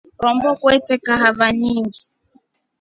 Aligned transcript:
Rombo 0.23 0.49
kwete 0.61 0.95
kahawa 1.05 1.47
nyingʼingi. 1.59 2.01